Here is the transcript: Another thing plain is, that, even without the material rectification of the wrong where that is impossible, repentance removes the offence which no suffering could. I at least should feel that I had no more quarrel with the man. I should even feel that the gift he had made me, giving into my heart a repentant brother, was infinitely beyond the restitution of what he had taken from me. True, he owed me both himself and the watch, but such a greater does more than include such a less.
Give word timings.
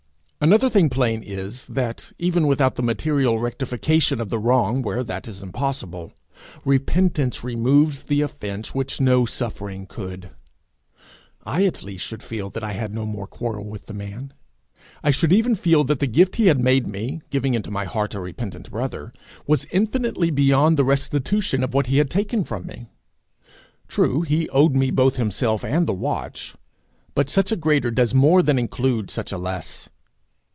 Another 0.43 0.71
thing 0.71 0.89
plain 0.89 1.21
is, 1.21 1.67
that, 1.67 2.11
even 2.17 2.47
without 2.47 2.73
the 2.73 2.81
material 2.81 3.37
rectification 3.37 4.19
of 4.19 4.29
the 4.31 4.39
wrong 4.39 4.81
where 4.81 5.03
that 5.03 5.27
is 5.27 5.43
impossible, 5.43 6.13
repentance 6.65 7.43
removes 7.43 8.01
the 8.01 8.21
offence 8.21 8.73
which 8.73 8.99
no 8.99 9.23
suffering 9.27 9.85
could. 9.85 10.31
I 11.45 11.65
at 11.65 11.83
least 11.83 12.03
should 12.03 12.23
feel 12.23 12.49
that 12.49 12.63
I 12.63 12.71
had 12.71 12.91
no 12.91 13.05
more 13.05 13.27
quarrel 13.27 13.69
with 13.69 13.85
the 13.85 13.93
man. 13.93 14.33
I 15.03 15.11
should 15.11 15.31
even 15.31 15.53
feel 15.53 15.83
that 15.83 15.99
the 15.99 16.07
gift 16.07 16.37
he 16.37 16.47
had 16.47 16.59
made 16.59 16.87
me, 16.87 17.21
giving 17.29 17.53
into 17.53 17.69
my 17.69 17.85
heart 17.85 18.15
a 18.15 18.19
repentant 18.19 18.71
brother, 18.71 19.13
was 19.45 19.67
infinitely 19.71 20.31
beyond 20.31 20.75
the 20.75 20.83
restitution 20.83 21.63
of 21.63 21.75
what 21.75 21.85
he 21.85 21.97
had 21.99 22.09
taken 22.09 22.43
from 22.43 22.65
me. 22.65 22.87
True, 23.87 24.21
he 24.23 24.49
owed 24.49 24.73
me 24.73 24.89
both 24.89 25.17
himself 25.17 25.63
and 25.63 25.85
the 25.85 25.93
watch, 25.93 26.55
but 27.13 27.29
such 27.29 27.51
a 27.51 27.55
greater 27.55 27.91
does 27.91 28.15
more 28.15 28.41
than 28.41 28.57
include 28.57 29.11
such 29.11 29.31
a 29.31 29.37
less. 29.37 29.87